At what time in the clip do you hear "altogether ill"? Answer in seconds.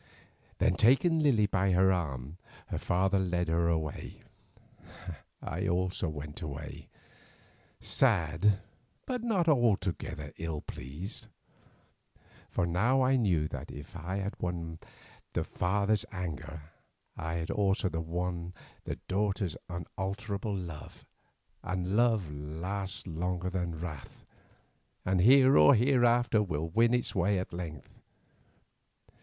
9.47-10.61